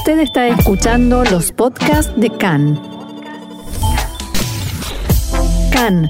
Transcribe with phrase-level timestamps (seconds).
[0.00, 2.80] Usted está escuchando los podcasts de CAN.
[5.70, 6.08] CAN,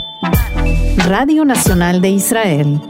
[1.09, 2.80] Radio Nacional de Israel.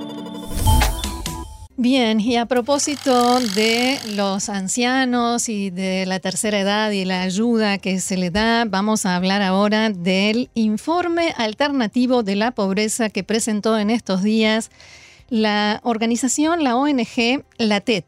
[1.78, 7.78] Bien, y a propósito de los ancianos y de la tercera edad y la ayuda
[7.78, 13.24] que se le da, vamos a hablar ahora del informe alternativo de la pobreza que
[13.24, 14.70] presentó en estos días
[15.30, 18.04] la organización, la ONG, la TET.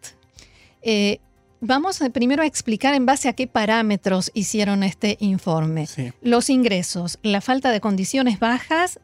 [0.83, 1.21] Eh,
[1.63, 5.89] vamos primero a explicar en base a qué parámetros hicieron este informe.
[6.21, 9.01] Los ingresos, la falta de condiciones bajas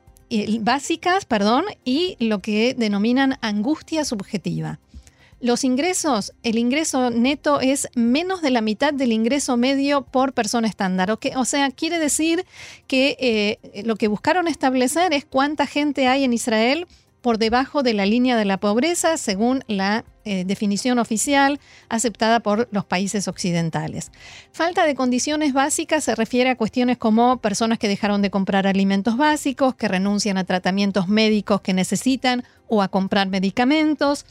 [0.61, 4.79] básicas, perdón, y lo que denominan angustia subjetiva.
[5.41, 10.67] Los ingresos, el ingreso neto es menos de la mitad del ingreso medio por persona
[10.67, 11.17] estándar.
[11.37, 12.45] O, sea, quiere decir
[12.89, 16.89] que eh, lo que buscaron establecer es cuánta gente hay en Israel
[17.21, 22.69] por debajo de la línea de la pobreza según la eh, definición oficial aceptada por
[22.71, 24.13] los países occidentales.
[24.53, 29.17] Falta de condiciones básicas se refiere a cuestiones como personas que dejaron de comprar alimentos
[29.17, 34.27] básicos, que renuncian a tratamientos médicos que necesitan o a comprar medicamentos,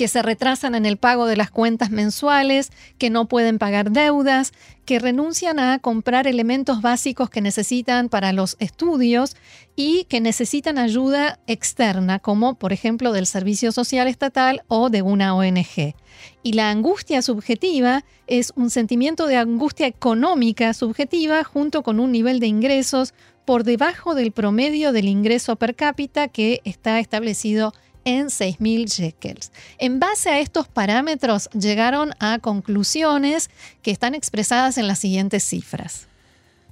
[0.00, 4.52] que se retrasan en el pago de las cuentas mensuales, que no pueden pagar deudas,
[4.86, 9.36] que renuncian a comprar elementos básicos que necesitan para los estudios
[9.76, 15.34] y que necesitan ayuda externa, como por ejemplo del Servicio Social Estatal o de una
[15.34, 15.94] ONG.
[16.42, 22.40] Y la angustia subjetiva es un sentimiento de angustia económica subjetiva junto con un nivel
[22.40, 23.12] de ingresos
[23.44, 29.52] por debajo del promedio del ingreso per cápita que está establecido 6.000 shekels.
[29.78, 33.50] En base a estos parámetros llegaron a conclusiones
[33.82, 36.08] que están expresadas en las siguientes cifras.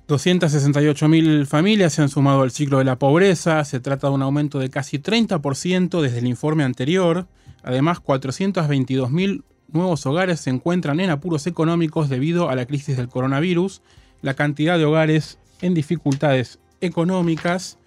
[0.08, 4.58] 268.000 familias se han sumado al ciclo de la pobreza, se trata de un aumento
[4.58, 7.26] de casi 30% desde el informe anterior.
[7.62, 13.82] Además, 422.000 nuevos hogares se encuentran en apuros económicos debido a la crisis del coronavirus.
[14.22, 17.77] La cantidad de hogares en dificultades económicas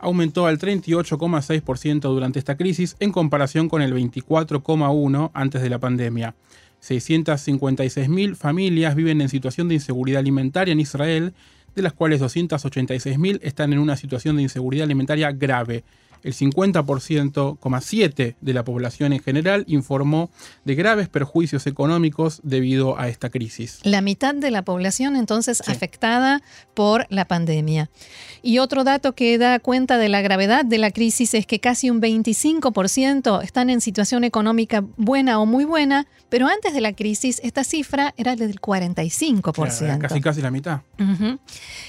[0.00, 6.34] aumentó al 38,6% durante esta crisis en comparación con el 24,1% antes de la pandemia.
[6.82, 11.34] 656.000 familias viven en situación de inseguridad alimentaria en Israel,
[11.74, 15.84] de las cuales 286.000 están en una situación de inseguridad alimentaria grave
[16.22, 20.30] el 50,7% de la población en general informó
[20.64, 23.80] de graves perjuicios económicos debido a esta crisis.
[23.84, 26.42] La mitad de la población entonces afectada
[26.74, 27.90] por la pandemia.
[28.42, 31.90] Y otro dato que da cuenta de la gravedad de la crisis es que casi
[31.90, 37.40] un 25% están en situación económica buena o muy buena, pero antes de la crisis
[37.44, 39.98] esta cifra era del 45%.
[39.98, 40.80] casi casi la mitad.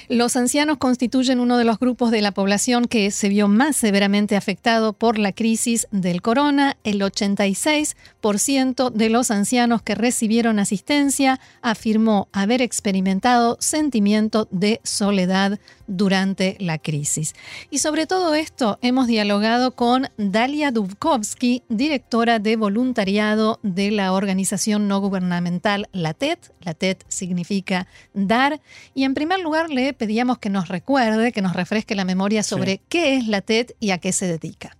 [0.08, 4.21] Los ancianos constituyen uno de los grupos de la población que se vio más severamente
[4.30, 6.76] afectado por la crisis del corona.
[6.84, 15.58] El 86% de los ancianos que recibieron asistencia afirmó haber experimentado sentimiento de soledad
[15.92, 17.34] durante la crisis.
[17.70, 24.88] Y sobre todo esto hemos dialogado con Dalia Dubkovsky, directora de voluntariado de la organización
[24.88, 26.38] no gubernamental La TED.
[26.60, 28.60] La TED significa dar.
[28.94, 32.80] Y en primer lugar le pedíamos que nos recuerde, que nos refresque la memoria sobre
[32.88, 34.76] qué es la TED y a qué se dedica?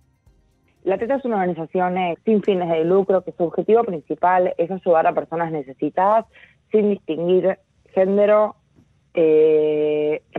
[0.83, 4.69] La TETA es una organización eh, sin fines de lucro que su objetivo principal es
[4.69, 6.25] ayudar a personas necesitadas
[6.71, 7.57] sin distinguir
[7.93, 8.55] género,
[9.13, 9.82] eh,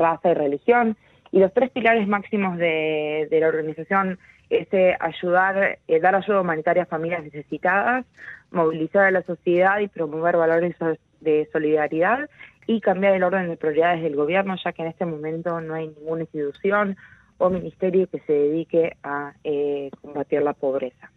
[0.04, 0.96] raza y religión.
[1.32, 4.18] Y los tres pilares máximos de, la organización
[4.50, 8.04] es eh, ayudar, dar ayuda humanitaria a familias necesitadas,
[8.50, 10.76] movilizar a la sociedad y promover valores
[11.20, 12.28] de solidaridad
[12.66, 15.88] y cambiar el orden de prioridades del gobierno, ya que en este momento no hay
[15.88, 16.96] ninguna institución
[17.38, 21.10] o ministerio que se dedique a eh, combatir la pobreza.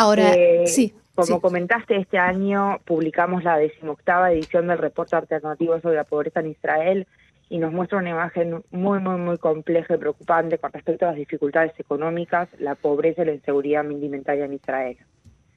[0.00, 0.94] Ahora, eh, sí.
[1.14, 6.46] Como comentaste, este año publicamos la decimoctava edición del reporte alternativo sobre la pobreza en
[6.46, 7.06] Israel
[7.50, 11.16] y nos muestra una imagen muy, muy, muy compleja y preocupante con respecto a las
[11.16, 14.96] dificultades económicas, la pobreza y la inseguridad alimentaria en Israel.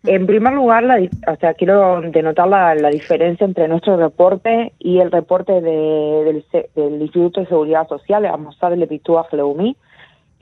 [0.04, 5.00] En primer lugar, la, o sea, quiero denotar la, la, diferencia entre nuestro reporte y
[5.00, 6.44] el reporte de,
[6.76, 9.78] del, Instituto de Seguridad Social, Amosad Lepituah Leumi,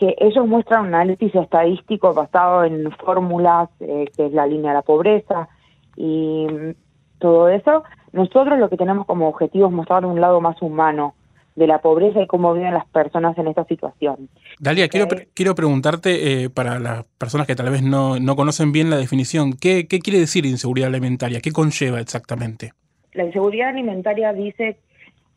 [0.02, 4.78] que ellos muestran un análisis estadístico basado en fórmulas, eh, que es la línea de
[4.78, 5.48] la pobreza
[5.96, 6.48] y
[7.20, 7.84] todo eso.
[8.12, 11.14] Nosotros lo que tenemos como objetivo es mostrar un lado más humano
[11.56, 14.28] de la pobreza y cómo viven las personas en esta situación.
[14.60, 15.06] Dalia, quiero,
[15.36, 19.54] quiero preguntarte, eh, para las personas que tal vez no, no conocen bien la definición,
[19.54, 21.42] ¿qué, ¿qué, quiere decir inseguridad alimentaria?
[21.42, 22.72] ¿Qué conlleva exactamente?
[23.14, 24.80] La inseguridad alimentaria dice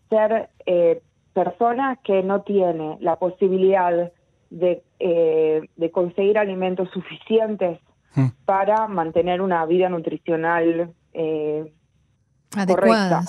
[0.08, 1.02] ser eh,
[1.34, 4.10] personas que no tienen la posibilidad
[4.54, 7.80] de, eh, de conseguir alimentos suficientes
[8.14, 8.28] hmm.
[8.44, 11.72] para mantener una vida nutricional eh,
[12.56, 13.22] adecuada.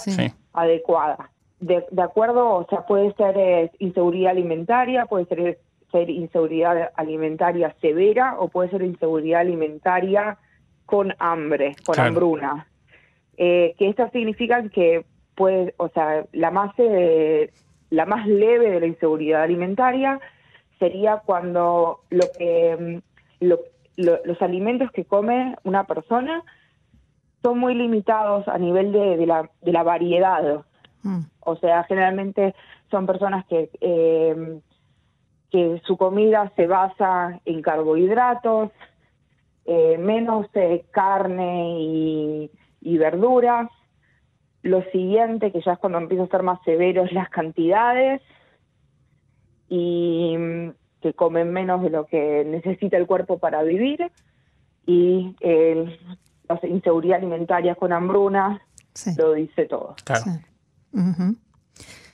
[0.54, 1.32] adecuada.
[1.60, 5.60] De, de, acuerdo, o sea, puede ser eh, inseguridad alimentaria, puede ser,
[5.92, 10.38] ser inseguridad alimentaria severa o puede ser inseguridad alimentaria
[10.86, 12.68] con hambre, con hambruna.
[13.38, 17.52] Eh, que esto significa que puede, o sea, la más, eh,
[17.90, 20.20] la más leve de la inseguridad alimentaria
[20.80, 23.02] sería cuando lo que
[23.42, 23.46] mm,
[23.98, 26.44] los alimentos que come una persona
[27.42, 30.66] son muy limitados a nivel de, de, la, de la variedad.
[31.04, 31.20] Mm.
[31.42, 32.56] O sea, generalmente
[32.90, 34.60] son personas que, eh,
[35.52, 38.72] que su comida se basa en carbohidratos,
[39.66, 42.52] eh, menos eh, carne y,
[42.82, 43.70] y verduras.
[44.64, 48.22] Lo siguiente, que ya es cuando empieza a ser más severo, es las cantidades
[49.70, 50.36] y
[51.02, 54.12] que comen menos de lo que necesita el cuerpo para vivir.
[54.88, 56.00] Y el
[56.48, 58.62] la inseguridad alimentaria con hambruna,
[59.18, 59.96] lo dice todo.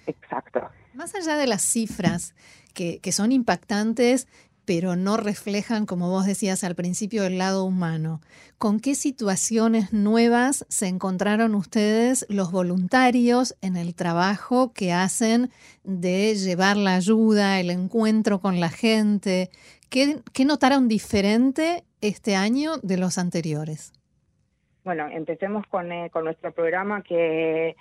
[0.08, 0.70] Exacto.
[0.94, 2.34] Más allá de las cifras
[2.74, 4.28] que, que son impactantes,
[4.66, 8.22] pero no reflejan, como vos decías al principio, el lado humano.
[8.58, 15.50] ¿Con qué situaciones nuevas se encontraron ustedes los voluntarios en el trabajo que hacen
[15.84, 19.50] de llevar la ayuda, el encuentro con la gente?
[19.90, 23.94] ¿Qué, qué notaron diferente este año de los anteriores?
[24.84, 27.76] Bueno, empecemos con, eh, con nuestro programa que,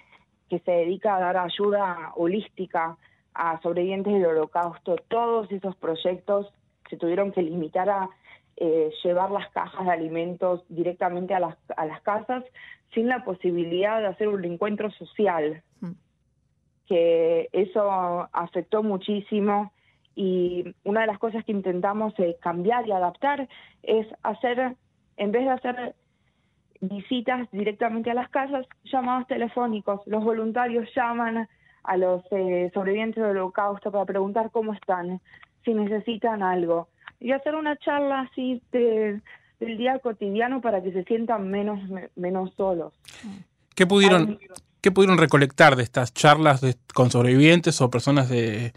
[0.48, 2.96] que se dedica a dar ayuda holística
[3.34, 4.96] a sobrevivientes del holocausto.
[5.08, 6.52] Todos esos proyectos
[6.90, 8.10] se tuvieron que limitar a
[8.56, 12.44] eh, llevar las cajas de alimentos directamente a las, a las casas
[12.92, 15.62] sin la posibilidad de hacer un encuentro social.
[15.80, 15.92] Mm.
[16.86, 19.72] Que eso afectó muchísimo
[20.14, 23.48] y una de las cosas que intentamos eh, cambiar y adaptar
[23.82, 24.76] es hacer,
[25.16, 25.94] en vez de hacer
[26.80, 30.00] visitas directamente a las casas, llamados telefónicos.
[30.06, 31.48] Los voluntarios llaman
[31.84, 35.20] a los eh, sobrevivientes del holocausto para preguntar cómo están,
[35.64, 36.88] si necesitan algo.
[37.18, 39.22] Y hacer una charla así del
[39.58, 41.80] día cotidiano para que se sientan menos,
[42.16, 42.92] menos solos.
[43.74, 44.38] ¿Qué pudieron,
[44.80, 46.62] ¿Qué pudieron recolectar de estas charlas
[46.94, 48.72] con sobrevivientes o personas de,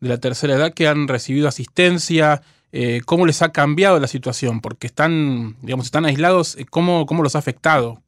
[0.00, 2.42] de la tercera edad que han recibido asistencia?
[2.72, 7.22] Eh, cómo les ha cambiado la situación, porque están, digamos, están aislados, eh, cómo, cómo
[7.22, 8.02] los ha afectado,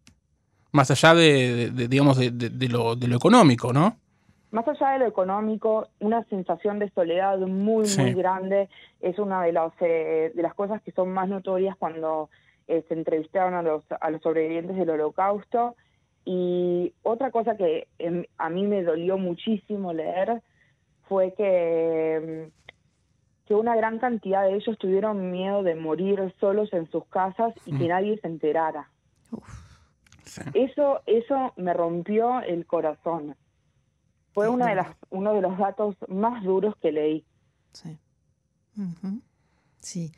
[0.73, 3.97] más allá de, digamos, de, lo, de lo económico, ¿no?
[4.51, 8.69] Más allá de lo económico, una sensación de soledad muy, muy grande
[9.01, 12.31] es una de, las eh, de las cosas que son más notorias cuando
[12.67, 15.75] se entrevistaron a los, a los sobrevivientes del holocausto.
[16.25, 20.43] Y otra cosa que em, a mí me dolió muchísimo leer
[21.09, 22.51] fue que
[23.49, 27.71] que una gran cantidad de ellos tuvieron miedo de morir solos en sus casas y
[27.79, 27.89] que mm.
[27.89, 28.91] nadie se enterara.
[30.53, 33.37] Eso, eso me rompió el corazón.
[34.39, 37.25] Fue una de las, uno de los datos más duros que leí.
[37.73, 37.99] Sí.
[39.81, 40.13] Sí.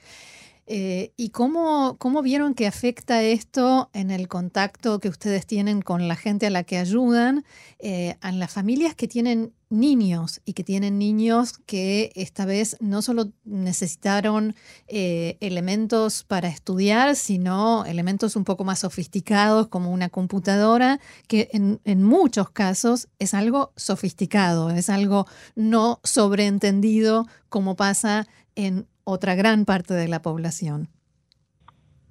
[0.72, 6.06] Eh, ¿Y cómo, cómo, vieron que afecta esto en el contacto que ustedes tienen con
[6.06, 7.44] la gente a la que ayudan,
[7.80, 13.02] eh, a las familias que tienen niños y que tienen niños que esta vez no
[13.02, 14.54] solo necesitaron
[14.86, 21.80] eh, elementos para estudiar, sino elementos un poco más sofisticados como una computadora, que en,
[21.82, 29.64] en muchos casos es algo sofisticado, es algo no sobreentendido como pasa en otra gran
[29.64, 30.88] parte de la población.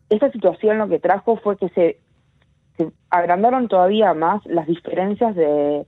[0.09, 1.99] Esta situación lo que trajo fue que se,
[3.09, 5.85] agrandaron todavía más las diferencias de,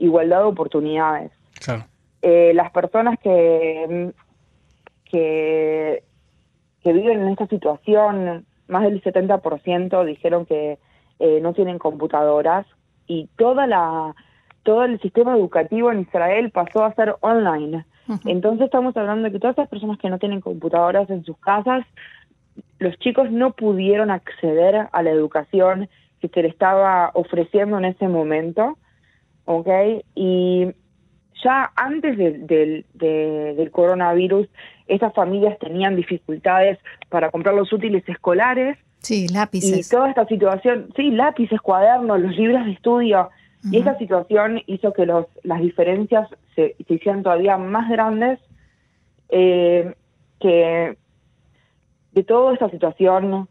[0.00, 1.32] igualdad de oportunidades.
[2.22, 4.12] Eh, las personas que,
[5.04, 6.04] que,
[6.82, 10.78] que viven en esta situación, más del 70% dijeron que
[11.18, 12.66] eh, no tienen computadoras
[13.06, 14.14] y toda la
[14.62, 17.84] todo el sistema educativo en Israel pasó a ser online.
[18.24, 21.84] Entonces estamos hablando de que todas esas personas que no tienen computadoras en sus casas,
[22.78, 25.88] los chicos no pudieron acceder a la educación
[26.20, 28.78] que se les estaba ofreciendo en ese momento,
[29.44, 29.68] ¿ok?
[30.14, 30.68] Y
[31.42, 34.48] ya antes del coronavirus,
[34.86, 36.78] esas familias tenían dificultades
[37.08, 38.78] para comprar los útiles escolares.
[38.98, 39.86] Sí, lápices.
[39.86, 43.30] Y toda esta situación, sí, lápices, cuadernos, los libros de estudio,
[43.70, 48.40] y esa situación hizo que los, las diferencias se, hicieran todavía más grandes,
[49.28, 49.94] eh,
[50.40, 50.96] que
[52.12, 53.48] de toda esta situación,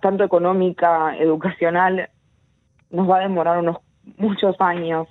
[0.00, 2.08] tanto económica, educacional,
[2.90, 3.78] nos va a demorar unos
[4.16, 5.06] muchos años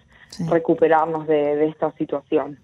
[0.49, 2.59] recuperarnos de, esta situación.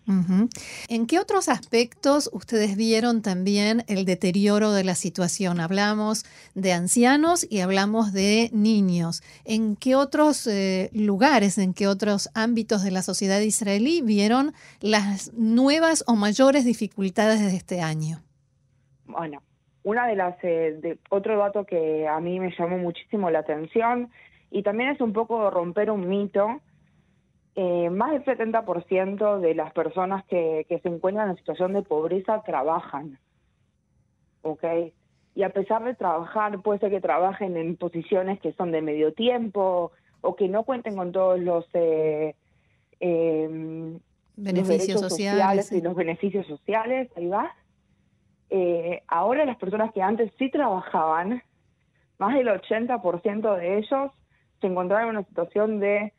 [0.89, 5.59] ¿En qué otros aspectos ustedes vieron también el deterioro de la situación?
[5.59, 9.23] Hablamos de ancianos y hablamos de niños.
[9.45, 15.33] ¿En qué otros eh, lugares, en qué otros ámbitos de la sociedad israelí vieron las
[15.33, 18.19] nuevas o mayores dificultades de este año?
[19.05, 19.41] Bueno,
[19.83, 24.09] una de las eh, de, otro dato que a mí me llamó muchísimo la atención
[24.49, 26.61] y también es un poco romper un mito.
[27.55, 32.41] Eh, más del 70% de las personas que, que se encuentran en situación de pobreza
[32.43, 33.19] trabajan.
[34.41, 34.63] ¿Ok?
[35.35, 39.13] Y a pesar de trabajar, puede ser que trabajen en posiciones que son de medio
[39.13, 39.91] tiempo
[40.21, 42.35] o que no cuenten con todos los, eh,
[42.99, 43.99] em,
[44.35, 47.53] beneficios sociales, y los beneficios sociales, ahí va
[48.55, 51.41] eh, ahora las personas que antes sí trabajaban,
[52.19, 54.11] más del 80% de ellos
[54.61, 56.13] se encontraban en una situación de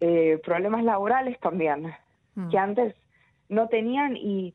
[0.00, 1.92] eh, problemas laborales también,
[2.34, 2.48] mm.
[2.50, 2.94] que antes
[3.48, 4.54] no tenían y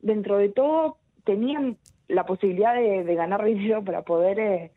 [0.00, 4.72] dentro de todo tenían la posibilidad de, ganar dinero para poder eh,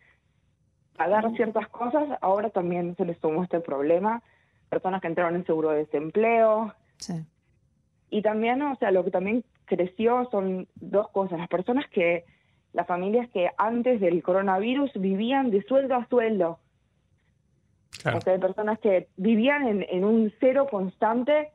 [0.96, 4.22] pagar ciertas cosas, ahora también se les sumó este problema,
[4.70, 6.74] personas que entraron en seguro de desempleo.
[8.10, 11.40] Y también, o sea, lo que también creció son dos cosas.
[11.40, 12.24] Las personas que,
[12.72, 16.60] las familias que antes del coronavirus vivían de sueldo a sueldo.
[18.14, 21.52] O sea, personas que vivían en, en un cero constante.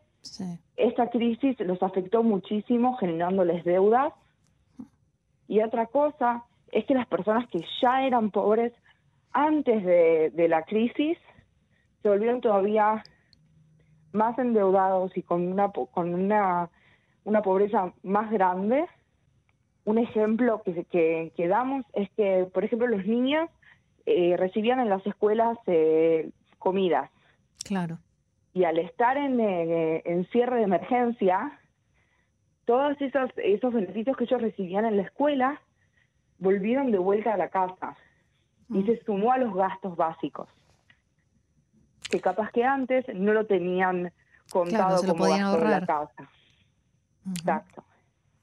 [0.77, 4.13] Esta crisis los afectó muchísimo generándoles deudas.
[5.49, 8.73] Y otra cosa es que las personas que ya eran pobres
[9.33, 11.19] antes de, de la crisis
[12.03, 13.03] se volvieron todavía
[14.13, 16.69] más endeudados y con una con una
[17.25, 18.87] una pobreza más grande.
[19.85, 23.49] Un ejemplo que, que, damos es que, por ejemplo, los niños
[24.07, 26.31] eh, recibían en las escuelas eh,
[26.61, 27.11] comidas.
[27.65, 27.99] Claro.
[28.55, 31.59] Y al estar en, eh, en cierre de emergencia,
[32.65, 35.61] todos esos, esos beneficios que ellos recibían en la escuela
[36.39, 37.97] volvieron de vuelta a la casa
[38.69, 38.87] y mm.
[38.87, 40.49] se sumó a los gastos básicos
[42.11, 44.13] que capaz que antes no lo tenían
[44.51, 46.31] contado como gasto de la casa.
[47.31, 47.85] Exacto.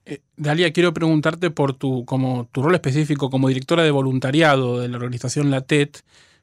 [0.06, 4.88] Eh, Dalia, quiero preguntarte por tu, como, tu rol específico como directora de voluntariado de
[4.88, 5.98] la organización LATET,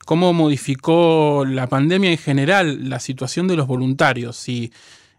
[0.06, 4.38] ¿cómo modificó la pandemia en general la situación de los voluntarios?
[4.38, 4.72] Si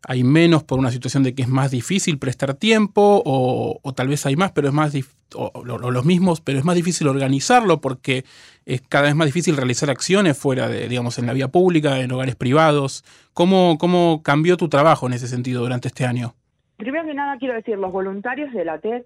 [0.09, 4.25] hay menos por una situación de que es más difícil prestar tiempo o, tal vez
[4.25, 4.95] hay más, pero es más
[5.35, 8.25] o, los mismos, pero es más difícil organizarlo porque
[8.64, 12.12] es cada vez más difícil realizar acciones fuera de, digamos, en la vía pública, en
[12.12, 13.05] hogares privados.
[13.35, 16.35] ¿Cómo, cómo cambió tu trabajo en ese sentido durante este año?
[16.76, 19.02] Primero que nada quiero decir, los voluntarios de la TED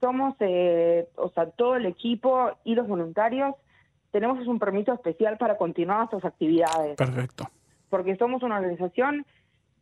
[0.00, 3.54] somos, eh, o sea, todo el equipo y los voluntarios
[4.20, 6.96] tenemos un permiso especial para continuar nuestras actividades.
[6.96, 7.48] Perfecto.
[7.88, 9.24] Porque somos una organización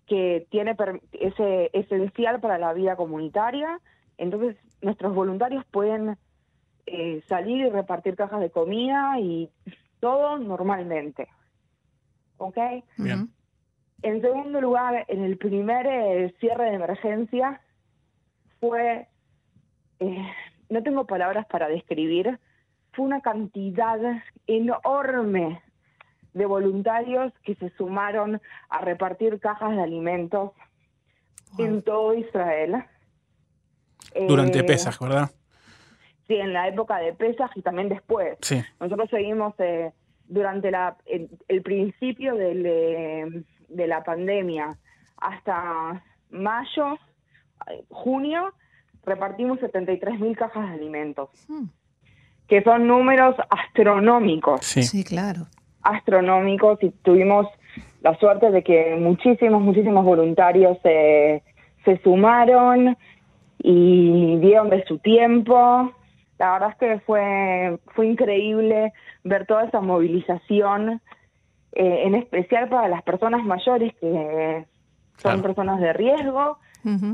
[0.06, 0.76] que tiene
[1.12, 3.80] ese esencial para la vida comunitaria,
[4.18, 6.18] entonces nuestros voluntarios pueden
[6.84, 9.50] eh, salir y repartir cajas de comida y
[10.00, 11.28] todo normalmente.
[12.36, 12.58] ¿Ok?
[12.98, 13.30] Bien.
[14.02, 17.62] En segundo lugar, en el primer eh, cierre de emergencia
[18.60, 19.08] fue,
[20.00, 20.26] eh,
[20.68, 22.38] no tengo palabras para describir,
[22.96, 23.98] fue una cantidad
[24.46, 25.62] enorme
[26.32, 30.52] de voluntarios que se sumaron a repartir cajas de alimentos
[31.58, 32.84] en todo Israel.
[34.28, 35.30] Durante eh, Pesaj, ¿verdad?
[36.26, 38.36] Sí, en la época de Pesaj y también después.
[38.40, 38.62] Sí.
[38.80, 39.54] Nosotros seguimos
[40.26, 44.78] durante la, el principio del de la pandemia
[45.16, 46.98] hasta mayo,
[47.88, 48.52] junio,
[49.04, 51.64] repartimos 73 mil cajas de alimentos, hmm.
[52.48, 54.60] Que son números astronómicos.
[54.64, 55.04] Sí.
[55.04, 55.46] claro.
[55.82, 57.46] Astronómicos y tuvimos
[58.02, 61.42] la suerte de que muchísimos, muchísimos voluntarios se,
[61.84, 62.96] se sumaron
[63.58, 65.92] y dieron de su tiempo.
[66.38, 68.92] La verdad es que fue, fue increíble
[69.24, 71.00] ver toda esa movilización
[71.72, 74.64] eh, en especial para las personas mayores que
[75.18, 76.58] son personas de riesgo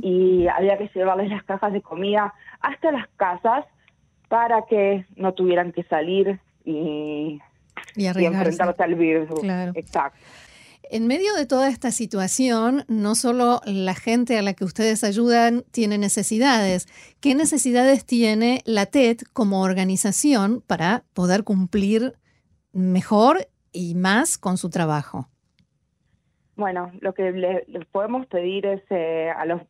[0.02, 3.64] y había que llevarles las cajas de comida hasta las casas
[4.32, 7.38] para que no tuvieran que salir y,
[7.96, 9.28] y, enfrentarse al virus.
[9.74, 10.18] Exacto.
[10.84, 15.64] En medio de toda esta situación, no solo la gente a la que ustedes ayudan
[15.70, 16.86] tiene necesidades,
[17.20, 22.14] ¿qué necesidades tiene la TED como organización para poder cumplir
[22.72, 25.28] mejor y más con su trabajo?
[26.56, 29.60] Bueno, lo que le, podemos pedir es eh, a los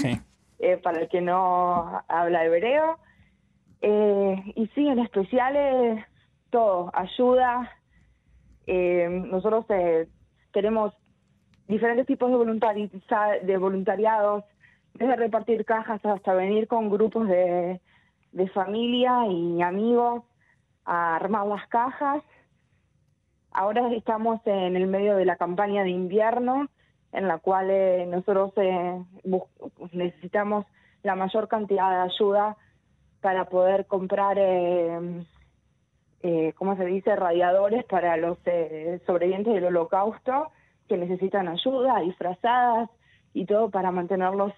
[0.59, 2.99] eh, para el que no habla hebreo.
[3.83, 6.04] y sí, en especial
[6.52, 7.68] todo, ayuda.
[8.66, 9.66] nosotros
[10.52, 10.94] tenemos
[11.66, 12.90] diferentes tipos de, voluntari
[13.59, 14.44] voluntariados,
[14.94, 17.80] desde repartir cajas hasta venir con grupos de,
[18.32, 20.23] de familia y amigos
[20.85, 22.23] a armar las cajas.
[23.52, 26.68] Ahora estamos en el medio de la campaña de invierno,
[27.12, 29.02] en la cual eh, nosotros eh,
[29.92, 30.66] necesitamos
[31.02, 32.56] la mayor cantidad de ayuda
[33.21, 35.25] para poder comprar, eh,
[36.23, 38.38] eh ¿cómo se dice?, radiadores para los
[39.07, 40.50] sobrevivientes del holocausto
[40.88, 42.91] que necesitan ayuda, disfrazadas
[43.35, 44.52] y todo para mantenerlos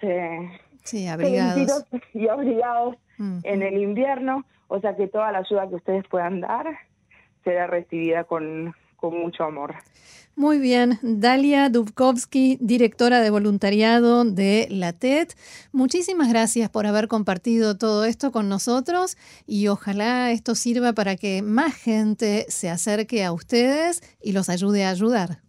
[0.83, 1.87] sí, abrigados.
[2.13, 4.45] y abrigados en el invierno.
[4.69, 6.67] O sea que toda la ayuda que ustedes puedan dar
[7.45, 9.75] será recibida con, con mucho amor.
[10.35, 15.29] Muy bien, Dalia Dubkovsky, directora de voluntariado de la TED.
[15.73, 21.43] Muchísimas gracias por haber compartido todo esto con nosotros y ojalá esto sirva para que
[21.43, 25.43] más gente se acerque a ustedes y los ayude a ayudar.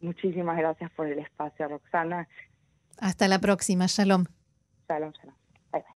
[0.00, 2.26] Muchísimas gracias por el espacio, Roxana.
[2.98, 3.86] Hasta la próxima.
[3.86, 4.24] Shalom.
[4.88, 5.34] Shalom, shalom.